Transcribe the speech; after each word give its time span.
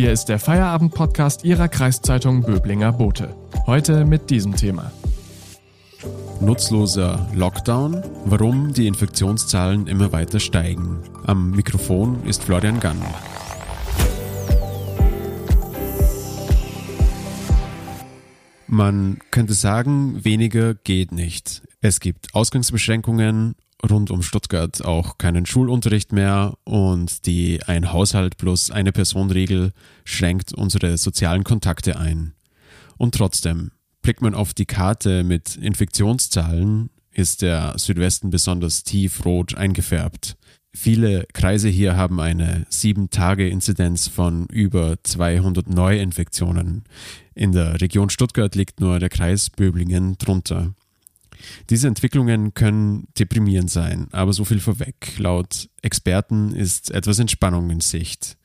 Hier 0.00 0.12
ist 0.12 0.26
der 0.26 0.38
Feierabend-Podcast 0.38 1.42
Ihrer 1.42 1.66
Kreiszeitung 1.66 2.42
Böblinger 2.42 2.92
Bote. 2.92 3.34
Heute 3.66 4.04
mit 4.04 4.30
diesem 4.30 4.54
Thema. 4.54 4.92
Nutzloser 6.40 7.28
Lockdown, 7.34 8.04
warum 8.24 8.72
die 8.72 8.86
Infektionszahlen 8.86 9.88
immer 9.88 10.12
weiter 10.12 10.38
steigen. 10.38 11.00
Am 11.26 11.50
Mikrofon 11.50 12.24
ist 12.26 12.44
Florian 12.44 12.78
Gann. 12.78 13.02
Man 18.68 19.18
könnte 19.32 19.54
sagen, 19.54 20.24
weniger 20.24 20.74
geht 20.74 21.10
nicht. 21.10 21.62
Es 21.80 21.98
gibt 21.98 22.36
Ausgangsbeschränkungen, 22.36 23.56
rund 23.88 24.10
um 24.10 24.22
Stuttgart 24.22 24.84
auch 24.84 25.18
keinen 25.18 25.46
Schulunterricht 25.46 26.12
mehr 26.12 26.56
und 26.64 27.26
die 27.26 27.62
ein 27.64 27.92
Haushalt 27.92 28.36
plus 28.36 28.70
eine 28.70 28.92
Person 28.92 29.30
Regel 29.30 29.72
schränkt 30.04 30.52
unsere 30.52 30.98
sozialen 30.98 31.44
Kontakte 31.44 31.98
ein. 31.98 32.34
Und 32.96 33.14
trotzdem, 33.14 33.70
blickt 34.02 34.22
man 34.22 34.34
auf 34.34 34.54
die 34.54 34.66
Karte 34.66 35.22
mit 35.22 35.56
Infektionszahlen, 35.56 36.90
ist 37.12 37.42
der 37.42 37.74
Südwesten 37.76 38.30
besonders 38.30 38.84
tiefrot 38.84 39.54
eingefärbt. 39.54 40.36
Viele 40.74 41.26
Kreise 41.32 41.68
hier 41.68 41.96
haben 41.96 42.20
eine 42.20 42.66
7-Tage-Inzidenz 42.70 44.06
von 44.06 44.46
über 44.46 44.96
200 45.02 45.68
Neuinfektionen. 45.68 46.84
In 47.34 47.52
der 47.52 47.80
Region 47.80 48.10
Stuttgart 48.10 48.54
liegt 48.54 48.80
nur 48.80 49.00
der 49.00 49.08
Kreis 49.08 49.50
Böblingen 49.50 50.18
drunter. 50.18 50.74
Diese 51.70 51.88
Entwicklungen 51.88 52.54
können 52.54 53.08
deprimierend 53.18 53.70
sein, 53.70 54.08
aber 54.12 54.32
so 54.32 54.44
viel 54.44 54.60
vorweg. 54.60 55.18
Laut 55.18 55.68
Experten 55.82 56.54
ist 56.54 56.90
etwas 56.90 57.18
Entspannung 57.18 57.70
in 57.70 57.80
Sicht. 57.80 58.36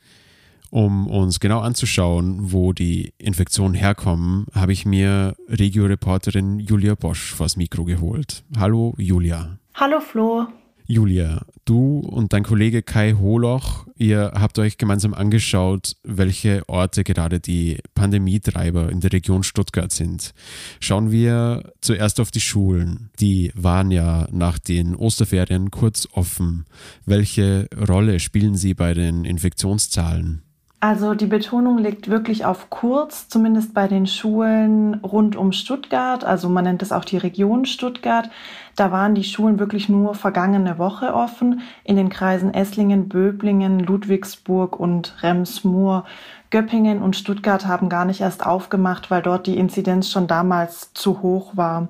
Um 0.69 1.05
uns 1.05 1.39
genau 1.39 1.59
anzuschauen, 1.59 2.52
wo 2.52 2.73
die 2.73 3.14
Infektionen 3.19 3.75
herkommen, 3.75 4.47
habe 4.53 4.73
ich 4.73 4.88
mir 4.88 5.36
Regio-Reporterin 5.47 6.59
Julia 6.59 6.95
Bosch 6.95 7.33
vors 7.33 7.58
Mikro 7.58 7.86
geholt. 7.86 8.44
Hallo 8.58 8.95
Julia. 8.97 9.59
Hallo 9.75 9.99
Flo. 9.99 10.47
Julia, 10.86 11.45
du 11.66 12.00
und 12.00 12.34
dein 12.34 12.44
Kollege 12.44 12.81
Kai 12.81 13.14
Holoch, 13.14 13.88
ihr 13.98 14.34
habt 14.36 14.59
euch 14.59 14.78
gemeinsam 14.78 15.14
angeschaut, 15.14 15.95
welche 16.03 16.67
Orte 16.67 17.03
gerade 17.03 17.39
die 17.39 17.78
Pandemietreiber 17.95 18.89
in 18.92 19.00
der 19.00 19.14
Region 19.14 19.44
Stuttgart 19.44 19.92
sind. 19.92 20.34
Schauen 20.80 21.09
wir 21.09 21.73
zuerst 21.81 22.20
auf 22.20 22.31
die 22.31 22.42
Schulen. 22.42 23.09
Die 23.20 23.52
waren 23.56 23.92
ja 23.92 24.28
nach 24.31 24.59
den 24.59 24.95
Osterferien 24.95 25.72
kurz 25.72 26.08
offen. 26.11 26.66
Welche 27.06 27.67
Rolle 27.88 28.20
spielen 28.20 28.56
sie 28.56 28.73
bei 28.73 28.94
den 28.94 29.26
Infektionszahlen? 29.26 30.42
Also 30.84 31.14
die 31.14 31.28
Betonung 31.28 31.78
liegt 31.78 32.09
wirklich 32.09 32.44
auf 32.44 32.70
kurz, 32.70 33.30
zumindest 33.30 33.73
bei 33.73 33.88
den 33.88 34.06
Schulen 34.06 34.95
rund 34.95 35.38
um 35.38 35.53
Stuttgart. 35.53 36.26
Also 36.26 36.50
man 36.50 36.66
nennt 36.66 36.81
es 36.81 36.92
auch 36.92 37.06
die 37.06 37.16
Region 37.16 37.64
Stuttgart. 37.64 38.30
Da 38.76 38.92
waren 38.92 39.16
die 39.16 39.23
Schulen 39.23 39.59
wirklich 39.59 39.88
nur 39.88 40.14
vergangene 40.14 40.78
Woche 40.80 41.14
offen. 41.14 41.61
In 41.86 41.95
den 41.95 42.09
Kreisen 42.09 42.54
Esslingen, 42.54 43.08
Böblingen, 43.08 43.80
Ludwigsburg 43.80 44.78
und 44.78 45.23
Remsmoor. 45.23 46.04
Göppingen 46.50 47.02
und 47.02 47.16
Stuttgart 47.16 47.66
haben 47.66 47.88
gar 47.88 48.04
nicht 48.04 48.20
erst 48.20 48.45
aufgemacht, 48.45 49.09
weil 49.09 49.22
dort 49.22 49.48
die 49.48 49.58
Inzidenz 49.58 50.11
schon 50.11 50.28
damals 50.28 50.92
zu 50.94 51.22
hoch 51.22 51.56
war. 51.56 51.88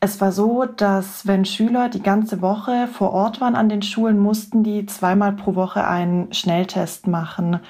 Es 0.00 0.20
war 0.20 0.32
so, 0.32 0.66
dass 0.66 1.26
wenn 1.26 1.46
Schüler 1.46 1.88
die 1.88 2.02
ganze 2.02 2.42
Woche 2.42 2.86
vor 2.92 3.14
Ort 3.14 3.40
waren 3.40 3.56
an 3.56 3.70
den 3.70 3.80
Schulen, 3.80 4.18
mussten 4.18 4.62
die 4.62 4.84
zweimal 4.84 5.32
pro 5.32 5.54
Woche 5.54 5.86
einen 5.86 6.34
Schnelltest 6.34 7.06
machen. 7.06 7.60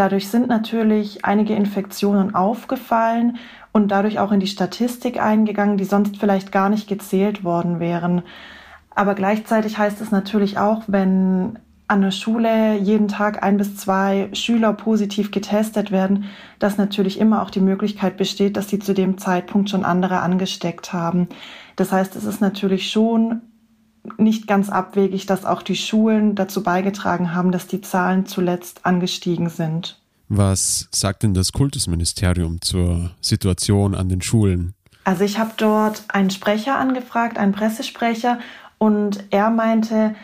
Dadurch 0.00 0.30
sind 0.30 0.48
natürlich 0.48 1.26
einige 1.26 1.52
Infektionen 1.52 2.34
aufgefallen 2.34 3.36
und 3.70 3.88
dadurch 3.88 4.18
auch 4.18 4.32
in 4.32 4.40
die 4.40 4.46
Statistik 4.46 5.20
eingegangen, 5.20 5.76
die 5.76 5.84
sonst 5.84 6.16
vielleicht 6.16 6.52
gar 6.52 6.70
nicht 6.70 6.88
gezählt 6.88 7.44
worden 7.44 7.80
wären. 7.80 8.22
Aber 8.94 9.14
gleichzeitig 9.14 9.76
heißt 9.76 10.00
es 10.00 10.10
natürlich 10.10 10.56
auch, 10.56 10.84
wenn 10.86 11.58
an 11.86 12.00
der 12.00 12.12
Schule 12.12 12.78
jeden 12.78 13.08
Tag 13.08 13.42
ein 13.42 13.58
bis 13.58 13.76
zwei 13.76 14.30
Schüler 14.32 14.72
positiv 14.72 15.32
getestet 15.32 15.90
werden, 15.90 16.24
dass 16.58 16.78
natürlich 16.78 17.20
immer 17.20 17.42
auch 17.42 17.50
die 17.50 17.60
Möglichkeit 17.60 18.16
besteht, 18.16 18.56
dass 18.56 18.70
sie 18.70 18.78
zu 18.78 18.94
dem 18.94 19.18
Zeitpunkt 19.18 19.68
schon 19.68 19.84
andere 19.84 20.20
angesteckt 20.20 20.94
haben. 20.94 21.28
Das 21.76 21.92
heißt, 21.92 22.16
es 22.16 22.24
ist 22.24 22.40
natürlich 22.40 22.90
schon 22.90 23.42
nicht 24.18 24.46
ganz 24.46 24.68
abwegig, 24.68 25.26
dass 25.26 25.44
auch 25.44 25.62
die 25.62 25.76
Schulen 25.76 26.34
dazu 26.34 26.62
beigetragen 26.62 27.34
haben, 27.34 27.52
dass 27.52 27.66
die 27.66 27.80
Zahlen 27.80 28.26
zuletzt 28.26 28.86
angestiegen 28.86 29.48
sind. 29.48 29.98
Was 30.28 30.88
sagt 30.92 31.22
denn 31.22 31.34
das 31.34 31.52
Kultusministerium 31.52 32.60
zur 32.60 33.10
Situation 33.20 33.94
an 33.94 34.08
den 34.08 34.22
Schulen? 34.22 34.74
Also 35.04 35.24
ich 35.24 35.38
habe 35.38 35.52
dort 35.56 36.04
einen 36.08 36.30
Sprecher 36.30 36.76
angefragt, 36.78 37.38
einen 37.38 37.52
Pressesprecher, 37.52 38.38
und 38.78 39.24
er 39.30 39.50
meinte, 39.50 40.14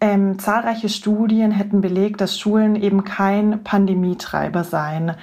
ähm, 0.00 0.38
zahlreiche 0.38 0.88
Studien 0.88 1.50
hätten 1.50 1.80
belegt, 1.80 2.20
dass 2.20 2.38
Schulen 2.38 2.76
eben 2.76 3.02
kein 3.02 3.64
Pandemietreiber 3.64 4.62
seien. 4.62 5.16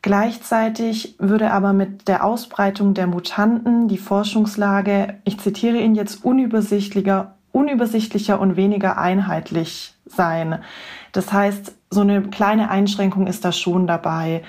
Gleichzeitig 0.00 1.14
würde 1.18 1.52
aber 1.52 1.72
mit 1.72 2.08
der 2.08 2.24
Ausbreitung 2.24 2.94
der 2.94 3.06
Mutanten 3.06 3.86
die 3.86 3.98
Forschungslage, 3.98 5.18
ich 5.24 5.38
zitiere 5.38 5.78
ihn 5.78 5.94
jetzt, 5.94 6.24
unübersichtlicher 6.24 7.34
unübersichtlicher 7.52 8.40
und 8.40 8.56
weniger 8.56 8.98
einheitlich 8.98 9.94
sein. 10.06 10.58
Das 11.12 11.32
heißt, 11.32 11.74
so 11.90 12.00
eine 12.00 12.22
kleine 12.22 12.70
Einschränkung 12.70 13.26
ist 13.26 13.44
da 13.44 13.52
schon 13.52 13.86
dabei. 13.86 14.42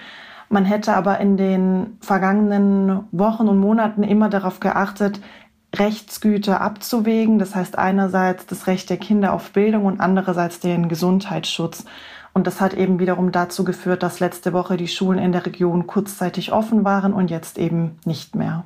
Man 0.49 0.65
hätte 0.65 0.93
aber 0.93 1.19
in 1.19 1.37
den 1.37 1.97
vergangenen 1.99 3.05
Wochen 3.11 3.47
und 3.47 3.59
Monaten 3.59 4.03
immer 4.03 4.29
darauf 4.29 4.59
geachtet, 4.59 5.19
Rechtsgüter 5.75 6.61
abzuwägen. 6.61 7.39
Das 7.39 7.55
heißt 7.55 7.77
einerseits 7.77 8.45
das 8.45 8.67
Recht 8.67 8.89
der 8.89 8.97
Kinder 8.97 9.33
auf 9.33 9.51
Bildung 9.51 9.85
und 9.85 9.99
andererseits 9.99 10.59
den 10.59 10.89
Gesundheitsschutz. 10.89 11.85
Und 12.33 12.47
das 12.47 12.61
hat 12.61 12.73
eben 12.73 12.99
wiederum 12.99 13.31
dazu 13.31 13.63
geführt, 13.63 14.03
dass 14.03 14.19
letzte 14.19 14.53
Woche 14.53 14.77
die 14.77 14.87
Schulen 14.87 15.19
in 15.19 15.31
der 15.31 15.45
Region 15.45 15.87
kurzzeitig 15.87 16.51
offen 16.51 16.83
waren 16.83 17.13
und 17.13 17.29
jetzt 17.29 17.57
eben 17.57 17.99
nicht 18.05 18.35
mehr. 18.35 18.65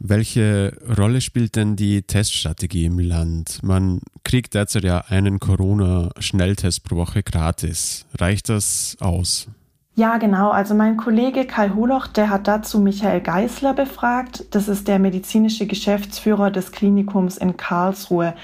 Welche 0.00 0.76
Rolle 0.96 1.20
spielt 1.20 1.56
denn 1.56 1.74
die 1.74 2.02
Teststrategie 2.02 2.84
im 2.84 2.98
Land? 2.98 3.60
Man 3.62 4.00
kriegt 4.24 4.54
derzeit 4.54 4.84
ja 4.84 5.04
einen 5.08 5.40
Corona-Schnelltest 5.40 6.84
pro 6.84 6.96
Woche 6.96 7.22
gratis. 7.22 8.06
Reicht 8.18 8.48
das 8.48 8.96
aus? 9.00 9.48
Ja, 9.96 10.18
genau. 10.18 10.50
Also 10.50 10.74
mein 10.74 10.96
Kollege 10.96 11.44
Kai 11.44 11.70
Holoch, 11.70 12.06
der 12.06 12.30
hat 12.30 12.46
dazu 12.46 12.78
Michael 12.78 13.20
Geisler 13.20 13.74
befragt. 13.74 14.44
Das 14.52 14.68
ist 14.68 14.86
der 14.86 15.00
medizinische 15.00 15.66
Geschäftsführer 15.66 16.52
des 16.52 16.70
Klinikums 16.70 17.36
in 17.36 17.56
Karlsruhe. 17.56 18.34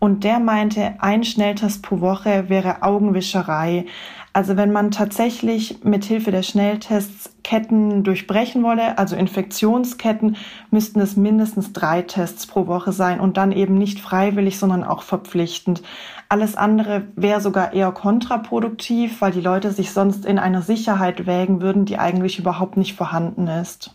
Und 0.00 0.22
der 0.22 0.38
meinte, 0.38 0.96
ein 0.98 1.24
Schnelltest 1.24 1.82
pro 1.82 2.00
Woche 2.00 2.50
wäre 2.50 2.82
Augenwischerei. 2.82 3.86
Also 4.34 4.58
wenn 4.58 4.70
man 4.70 4.90
tatsächlich 4.90 5.82
mit 5.82 6.04
Hilfe 6.04 6.30
der 6.30 6.42
Schnelltests 6.42 7.30
Ketten 7.48 8.04
durchbrechen 8.04 8.62
wolle, 8.62 8.98
also 8.98 9.16
Infektionsketten, 9.16 10.36
müssten 10.70 11.00
es 11.00 11.16
mindestens 11.16 11.72
drei 11.72 12.02
Tests 12.02 12.46
pro 12.46 12.66
Woche 12.66 12.92
sein 12.92 13.20
und 13.20 13.38
dann 13.38 13.52
eben 13.52 13.78
nicht 13.78 14.00
freiwillig, 14.00 14.58
sondern 14.58 14.84
auch 14.84 15.00
verpflichtend. 15.00 15.82
Alles 16.28 16.56
andere 16.56 17.04
wäre 17.16 17.40
sogar 17.40 17.72
eher 17.72 17.90
kontraproduktiv, 17.90 19.22
weil 19.22 19.32
die 19.32 19.40
Leute 19.40 19.72
sich 19.72 19.92
sonst 19.92 20.26
in 20.26 20.38
einer 20.38 20.60
Sicherheit 20.60 21.26
wägen 21.26 21.62
würden, 21.62 21.86
die 21.86 21.96
eigentlich 21.96 22.38
überhaupt 22.38 22.76
nicht 22.76 22.94
vorhanden 22.94 23.46
ist. 23.46 23.94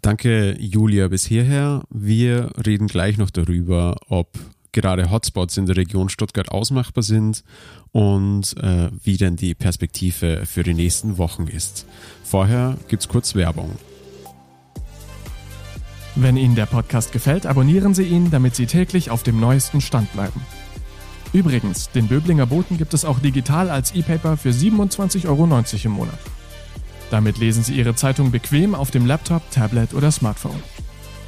Danke, 0.00 0.56
Julia, 0.60 1.08
bis 1.08 1.26
hierher. 1.26 1.82
Wir 1.90 2.52
reden 2.64 2.86
gleich 2.86 3.18
noch 3.18 3.30
darüber, 3.30 3.96
ob 4.08 4.28
gerade 4.74 5.10
Hotspots 5.10 5.56
in 5.56 5.64
der 5.64 5.76
Region 5.76 6.10
Stuttgart 6.10 6.50
ausmachbar 6.50 7.02
sind 7.02 7.42
und 7.92 8.56
äh, 8.58 8.90
wie 9.02 9.16
denn 9.16 9.36
die 9.36 9.54
Perspektive 9.54 10.42
für 10.44 10.62
die 10.62 10.74
nächsten 10.74 11.16
Wochen 11.16 11.46
ist. 11.46 11.86
Vorher 12.22 12.76
gibt's 12.88 13.08
kurz 13.08 13.34
Werbung. 13.34 13.70
Wenn 16.16 16.36
Ihnen 16.36 16.54
der 16.54 16.66
Podcast 16.66 17.12
gefällt, 17.12 17.46
abonnieren 17.46 17.94
Sie 17.94 18.04
ihn, 18.04 18.30
damit 18.30 18.54
Sie 18.54 18.66
täglich 18.66 19.10
auf 19.10 19.22
dem 19.22 19.40
neuesten 19.40 19.80
Stand 19.80 20.12
bleiben. 20.12 20.40
Übrigens, 21.32 21.90
den 21.90 22.06
Böblinger 22.06 22.46
Boten 22.46 22.78
gibt 22.78 22.94
es 22.94 23.04
auch 23.04 23.18
digital 23.18 23.68
als 23.68 23.94
E-Paper 23.94 24.36
für 24.36 24.50
27,90 24.50 25.26
Euro 25.26 25.64
im 25.84 25.90
Monat. 25.90 26.18
Damit 27.10 27.38
lesen 27.38 27.64
Sie 27.64 27.74
Ihre 27.74 27.96
Zeitung 27.96 28.30
bequem 28.30 28.74
auf 28.76 28.92
dem 28.92 29.06
Laptop, 29.06 29.42
Tablet 29.50 29.94
oder 29.94 30.12
Smartphone. 30.12 30.62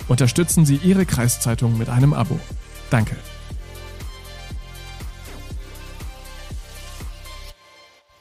Unterstützen 0.06 0.65
Sie 0.65 0.76
Ihre 0.76 1.06
Kreiszeitung 1.06 1.76
mit 1.76 1.88
einem 1.88 2.12
Abo. 2.12 2.38
Danke. 2.91 3.17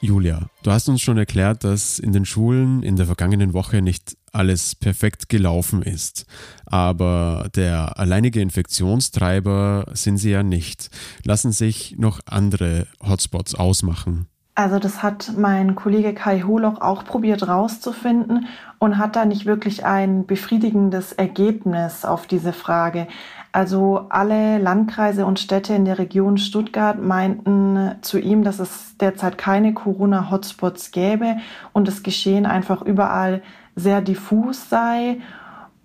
Julia, 0.06 0.48
du 0.62 0.70
hast 0.70 0.88
uns 0.88 1.02
schon 1.02 1.18
erklärt, 1.18 1.64
dass 1.64 1.98
in 1.98 2.12
den 2.12 2.24
Schulen 2.24 2.84
in 2.84 2.94
der 2.94 3.06
vergangenen 3.06 3.54
Woche 3.54 3.82
nicht 3.82 4.16
alles 4.30 4.76
perfekt 4.76 5.28
gelaufen 5.28 5.82
ist. 5.82 6.26
Aber 6.64 7.50
der 7.56 7.98
alleinige 7.98 8.40
Infektionstreiber 8.40 9.86
sind 9.94 10.18
sie 10.18 10.30
ja 10.30 10.44
nicht. 10.44 10.90
Lassen 11.24 11.50
sich 11.50 11.96
noch 11.98 12.20
andere 12.24 12.86
Hotspots 13.02 13.56
ausmachen? 13.56 14.28
Also 14.58 14.78
das 14.78 15.02
hat 15.02 15.34
mein 15.36 15.74
Kollege 15.74 16.14
Kai 16.14 16.40
Holoch 16.40 16.80
auch 16.80 17.04
probiert 17.04 17.46
rauszufinden 17.46 18.46
und 18.78 18.96
hat 18.96 19.14
da 19.14 19.26
nicht 19.26 19.44
wirklich 19.44 19.84
ein 19.84 20.24
befriedigendes 20.24 21.12
Ergebnis 21.12 22.06
auf 22.06 22.26
diese 22.26 22.54
Frage. 22.54 23.06
Also 23.52 24.06
alle 24.08 24.56
Landkreise 24.56 25.26
und 25.26 25.38
Städte 25.40 25.74
in 25.74 25.84
der 25.84 25.98
Region 25.98 26.38
Stuttgart 26.38 26.98
meinten 26.98 27.96
zu 28.00 28.18
ihm, 28.18 28.44
dass 28.44 28.58
es 28.58 28.96
derzeit 28.96 29.36
keine 29.36 29.74
Corona-Hotspots 29.74 30.90
gäbe 30.90 31.36
und 31.74 31.86
das 31.86 32.02
Geschehen 32.02 32.46
einfach 32.46 32.80
überall 32.80 33.42
sehr 33.74 34.00
diffus 34.00 34.70
sei 34.70 35.18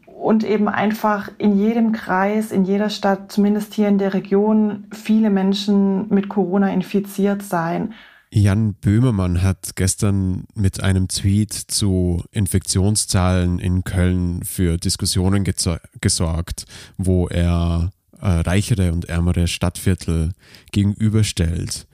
und 0.06 0.46
eben 0.46 0.70
einfach 0.70 1.30
in 1.40 1.58
jedem 1.58 1.92
Kreis, 1.92 2.54
in 2.54 2.64
jeder 2.64 2.90
Stadt, 2.90 3.34
zumindest 3.34 3.74
hier 3.74 3.90
in 3.90 3.98
der 3.98 4.14
Region, 4.14 4.86
viele 4.94 5.30
Menschen 5.30 6.08
mit 6.08 6.30
Corona 6.30 6.72
infiziert 6.72 7.44
seien. 7.44 7.94
Jan 8.34 8.76
Böhmermann 8.76 9.42
hat 9.42 9.76
gestern 9.76 10.46
mit 10.56 10.82
einem 10.82 11.10
Tweet 11.10 11.52
zu 11.52 12.24
Infektionszahlen 12.32 13.60
in 13.60 13.84
Köln 13.84 14.44
für 14.44 14.78
Diskussionen 14.78 15.44
gesorgt, 15.44 16.66
wo 16.98 17.28
er 17.28 17.92
äh, 18.22 18.28
reichere 18.28 18.94
und 18.94 19.10
ärmere 19.10 19.48
Stadtviertel 19.48 20.32
gegenüberstellt. 20.72 21.88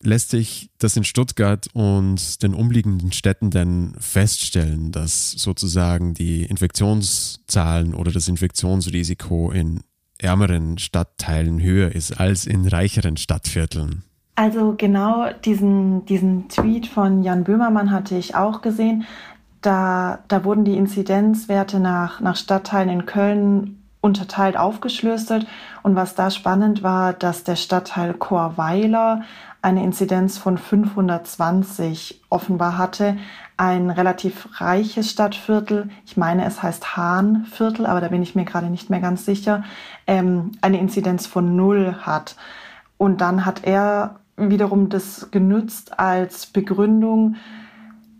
Lässt 0.00 0.30
sich 0.30 0.68
das 0.78 0.96
in 0.96 1.04
Stuttgart 1.04 1.68
und 1.74 2.42
den 2.42 2.54
umliegenden 2.54 3.12
Städten 3.12 3.52
denn 3.52 3.94
feststellen, 4.00 4.90
dass 4.90 5.30
sozusagen 5.30 6.12
die 6.12 6.42
Infektionszahlen 6.42 7.94
oder 7.94 8.10
das 8.10 8.26
Infektionsrisiko 8.26 9.52
in 9.52 9.82
ärmeren 10.18 10.78
Stadtteilen 10.78 11.62
höher 11.62 11.92
ist 11.92 12.18
als 12.18 12.46
in 12.46 12.66
reicheren 12.66 13.16
Stadtvierteln? 13.16 14.02
Also 14.42 14.74
genau 14.76 15.28
diesen, 15.44 16.04
diesen 16.06 16.48
Tweet 16.48 16.88
von 16.88 17.22
Jan 17.22 17.44
Böhmermann 17.44 17.92
hatte 17.92 18.16
ich 18.16 18.34
auch 18.34 18.60
gesehen. 18.60 19.04
Da, 19.60 20.18
da 20.26 20.42
wurden 20.42 20.64
die 20.64 20.76
Inzidenzwerte 20.76 21.78
nach, 21.78 22.18
nach 22.18 22.34
Stadtteilen 22.34 22.88
in 22.88 23.06
Köln 23.06 23.80
unterteilt 24.00 24.56
aufgeschlüsselt. 24.56 25.46
Und 25.84 25.94
was 25.94 26.16
da 26.16 26.28
spannend 26.32 26.82
war, 26.82 27.12
dass 27.12 27.44
der 27.44 27.54
Stadtteil 27.54 28.14
Chorweiler 28.14 29.22
eine 29.62 29.84
Inzidenz 29.84 30.38
von 30.38 30.58
520 30.58 32.22
offenbar 32.28 32.78
hatte. 32.78 33.18
Ein 33.56 33.90
relativ 33.90 34.60
reiches 34.60 35.08
Stadtviertel, 35.08 35.88
ich 36.04 36.16
meine, 36.16 36.44
es 36.46 36.60
heißt 36.60 36.96
Hahnviertel, 36.96 37.86
aber 37.86 38.00
da 38.00 38.08
bin 38.08 38.24
ich 38.24 38.34
mir 38.34 38.44
gerade 38.44 38.70
nicht 38.70 38.90
mehr 38.90 38.98
ganz 38.98 39.24
sicher, 39.24 39.62
ähm, 40.08 40.50
eine 40.62 40.80
Inzidenz 40.80 41.28
von 41.28 41.54
null 41.54 41.94
hat. 42.00 42.34
Und 42.98 43.20
dann 43.20 43.46
hat 43.46 43.62
er 43.62 44.16
wiederum 44.36 44.88
das 44.88 45.30
genützt 45.30 45.98
als 45.98 46.46
Begründung 46.46 47.36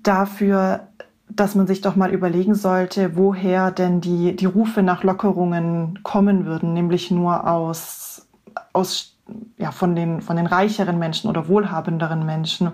dafür, 0.02 0.88
dass 1.28 1.54
man 1.54 1.66
sich 1.66 1.80
doch 1.80 1.96
mal 1.96 2.12
überlegen 2.12 2.54
sollte, 2.54 3.16
woher 3.16 3.70
denn 3.70 4.00
die, 4.00 4.36
die 4.36 4.46
Rufe 4.46 4.82
nach 4.82 5.02
Lockerungen 5.02 6.00
kommen 6.02 6.44
würden, 6.44 6.74
nämlich 6.74 7.10
nur 7.10 7.48
aus, 7.48 8.26
aus 8.72 9.16
ja, 9.56 9.70
von, 9.70 9.94
den, 9.96 10.20
von 10.20 10.36
den 10.36 10.46
reicheren 10.46 10.98
Menschen 10.98 11.30
oder 11.30 11.48
wohlhabenderen 11.48 12.26
Menschen. 12.26 12.72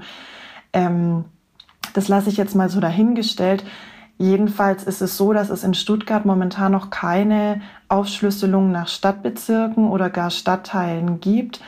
Ähm, 0.72 1.24
das 1.94 2.08
lasse 2.08 2.28
ich 2.30 2.36
jetzt 2.36 2.56
mal 2.56 2.68
so 2.68 2.80
dahingestellt. 2.80 3.64
Jedenfalls 4.18 4.82
ist 4.82 5.00
es 5.00 5.16
so, 5.16 5.32
dass 5.32 5.48
es 5.48 5.62
in 5.62 5.74
Stuttgart 5.74 6.26
momentan 6.26 6.72
noch 6.72 6.90
keine 6.90 7.60
Aufschlüsselung 7.88 8.72
nach 8.72 8.88
Stadtbezirken 8.88 9.88
oder 9.88 10.10
gar 10.10 10.30
Stadtteilen 10.30 11.20
gibt. 11.20 11.60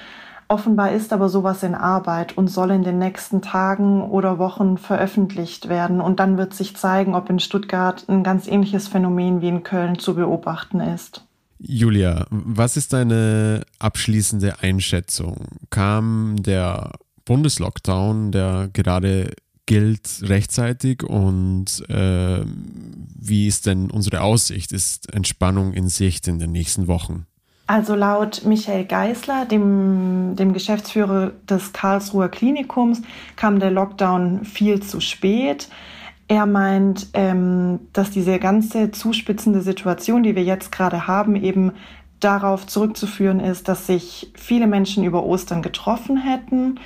Offenbar 0.51 0.91
ist 0.91 1.13
aber 1.13 1.29
sowas 1.29 1.63
in 1.63 1.77
Arbeit 1.77 2.37
und 2.37 2.49
soll 2.49 2.73
in 2.73 2.83
den 2.83 2.99
nächsten 2.99 3.41
Tagen 3.41 4.03
oder 4.03 4.41
Wochen 4.41 4.79
veröffentlicht 4.79 5.69
werden. 5.69 6.01
Und 6.01 6.19
dann 6.19 6.39
wird 6.39 6.55
sich 6.55 6.75
zeigen, 6.75 7.15
ob 7.15 7.31
in 7.31 7.39
Stuttgart 7.39 8.05
ein 8.09 8.25
ganz 8.25 8.49
ähnliches 8.49 8.89
Phänomen 8.89 9.43
wie 9.43 9.49
in 9.49 9.63
Köln 9.63 10.01
zu 10.01 10.17
beobachten 10.17 10.81
ist. 10.81 11.25
Julia, 11.61 12.27
was 12.31 12.77
ist 12.77 12.93
deine 12.93 13.63
abschließende 13.79 14.59
Einschätzung? 14.61 15.37
Kam 15.71 16.35
der 16.43 16.95
Bundeslockdown, 17.27 18.33
der 18.33 18.71
gerade 18.73 19.31
gilt, 19.67 20.23
rechtzeitig 20.23 21.05
und 21.05 21.89
äh, 21.89 22.45
wie 22.45 23.47
ist 23.47 23.67
denn 23.67 23.89
unsere 23.89 24.23
Aussicht? 24.23 24.73
Ist 24.73 25.15
Entspannung 25.15 25.75
in 25.75 25.89
Sicht 25.89 26.27
in 26.27 26.41
den 26.41 26.51
nächsten 26.51 26.89
Wochen? 26.89 27.27
Also 27.71 27.95
laut 27.95 28.45
Michael 28.45 28.85
Geisler, 28.85 29.45
dem, 29.45 30.35
dem 30.35 30.53
Geschäftsführer 30.53 31.31
des 31.49 31.73
Karlsruher 31.73 32.29
Klinikums, 32.29 33.01
kam 33.37 33.61
der 33.61 33.71
Lockdown 33.71 34.45
viel 34.45 34.83
zu 34.83 35.01
spät. 35.01 35.69
Er 36.27 36.47
meint, 36.47 37.11
ähm, 37.15 37.79
dass 37.93 38.11
diese 38.11 38.41
ganze 38.41 38.91
zuspitzende 38.91 39.61
Situation, 39.61 40.25
die 40.25 40.35
wir 40.35 40.43
jetzt 40.43 40.73
gerade 40.73 41.07
haben, 41.07 41.37
eben 41.37 41.71
darauf 42.19 42.67
zurückzuführen 42.67 43.39
ist, 43.39 43.69
dass 43.69 43.87
sich 43.87 44.33
viele 44.35 44.67
Menschen 44.67 45.05
über 45.05 45.23
Ostern 45.23 45.63
getroffen 45.63 46.17
hätten. 46.17 46.81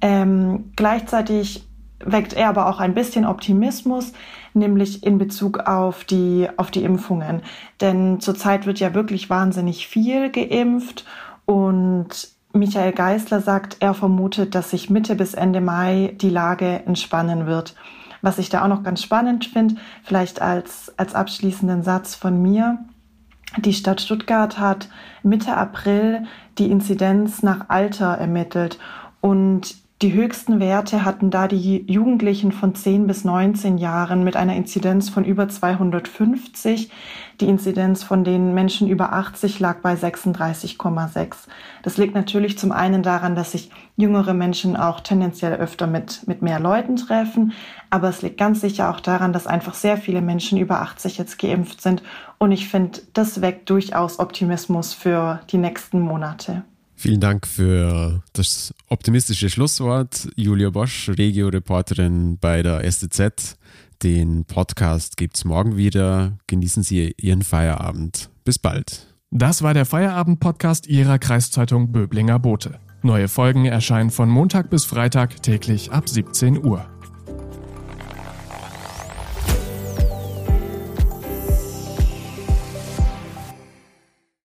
Ähm, 0.00 0.72
gleichzeitig 0.74 1.66
weckt 2.04 2.32
er 2.32 2.48
aber 2.48 2.68
auch 2.68 2.80
ein 2.80 2.94
bisschen 2.94 3.24
Optimismus, 3.24 4.12
nämlich 4.52 5.04
in 5.04 5.18
Bezug 5.18 5.60
auf 5.60 6.04
die, 6.04 6.48
auf 6.56 6.70
die 6.70 6.84
Impfungen. 6.84 7.42
Denn 7.80 8.20
zurzeit 8.20 8.66
wird 8.66 8.80
ja 8.80 8.94
wirklich 8.94 9.30
wahnsinnig 9.30 9.86
viel 9.86 10.30
geimpft 10.30 11.04
und 11.46 12.28
Michael 12.52 12.92
Geisler 12.92 13.40
sagt, 13.40 13.78
er 13.80 13.94
vermutet, 13.94 14.54
dass 14.54 14.70
sich 14.70 14.88
Mitte 14.88 15.16
bis 15.16 15.34
Ende 15.34 15.60
Mai 15.60 16.14
die 16.20 16.30
Lage 16.30 16.82
entspannen 16.86 17.46
wird. 17.46 17.74
Was 18.22 18.38
ich 18.38 18.48
da 18.48 18.62
auch 18.62 18.68
noch 18.68 18.84
ganz 18.84 19.02
spannend 19.02 19.46
finde, 19.46 19.74
vielleicht 20.04 20.40
als, 20.40 20.94
als 20.96 21.14
abschließenden 21.14 21.82
Satz 21.82 22.14
von 22.14 22.40
mir. 22.40 22.78
Die 23.58 23.72
Stadt 23.72 24.00
Stuttgart 24.00 24.58
hat 24.58 24.88
Mitte 25.22 25.56
April 25.56 26.26
die 26.58 26.70
Inzidenz 26.70 27.42
nach 27.42 27.68
Alter 27.68 28.06
ermittelt 28.06 28.78
und 29.20 29.76
die 30.04 30.12
höchsten 30.12 30.60
Werte 30.60 31.06
hatten 31.06 31.30
da 31.30 31.48
die 31.48 31.90
Jugendlichen 31.90 32.52
von 32.52 32.74
10 32.74 33.06
bis 33.06 33.24
19 33.24 33.78
Jahren 33.78 34.22
mit 34.22 34.36
einer 34.36 34.54
Inzidenz 34.54 35.08
von 35.08 35.24
über 35.24 35.48
250. 35.48 36.90
Die 37.40 37.48
Inzidenz 37.48 38.02
von 38.02 38.22
den 38.22 38.52
Menschen 38.52 38.86
über 38.86 39.14
80 39.14 39.60
lag 39.60 39.78
bei 39.80 39.94
36,6. 39.94 41.36
Das 41.82 41.96
liegt 41.96 42.14
natürlich 42.14 42.58
zum 42.58 42.70
einen 42.70 43.02
daran, 43.02 43.34
dass 43.34 43.52
sich 43.52 43.70
jüngere 43.96 44.34
Menschen 44.34 44.76
auch 44.76 45.00
tendenziell 45.00 45.54
öfter 45.54 45.86
mit, 45.86 46.28
mit 46.28 46.42
mehr 46.42 46.60
Leuten 46.60 46.96
treffen, 46.96 47.54
aber 47.88 48.10
es 48.10 48.20
liegt 48.20 48.36
ganz 48.36 48.60
sicher 48.60 48.90
auch 48.90 49.00
daran, 49.00 49.32
dass 49.32 49.46
einfach 49.46 49.72
sehr 49.72 49.96
viele 49.96 50.20
Menschen 50.20 50.58
über 50.58 50.82
80 50.82 51.16
jetzt 51.16 51.38
geimpft 51.38 51.80
sind. 51.80 52.02
Und 52.36 52.52
ich 52.52 52.68
finde, 52.68 53.00
das 53.14 53.40
weckt 53.40 53.70
durchaus 53.70 54.18
Optimismus 54.18 54.92
für 54.92 55.40
die 55.50 55.56
nächsten 55.56 55.98
Monate. 55.98 56.62
Vielen 56.96 57.20
Dank 57.20 57.46
für 57.46 58.22
das 58.32 58.72
optimistische 58.88 59.50
Schlusswort. 59.50 60.28
Julia 60.36 60.70
Bosch, 60.70 61.08
Regio-Reporterin 61.08 62.38
bei 62.38 62.62
der 62.62 62.90
STZ. 62.90 63.56
Den 64.02 64.44
Podcast 64.44 65.16
gibt 65.16 65.36
es 65.36 65.44
morgen 65.44 65.76
wieder. 65.76 66.38
Genießen 66.46 66.82
Sie 66.82 67.14
Ihren 67.16 67.42
Feierabend. 67.42 68.30
Bis 68.44 68.58
bald. 68.58 69.06
Das 69.30 69.62
war 69.62 69.74
der 69.74 69.86
Feierabend-Podcast 69.86 70.86
Ihrer 70.86 71.18
Kreiszeitung 71.18 71.90
Böblinger 71.90 72.38
Bote. 72.38 72.78
Neue 73.02 73.28
Folgen 73.28 73.66
erscheinen 73.66 74.10
von 74.10 74.30
Montag 74.30 74.70
bis 74.70 74.84
Freitag 74.84 75.42
täglich 75.42 75.92
ab 75.92 76.08
17 76.08 76.64
Uhr. 76.64 76.86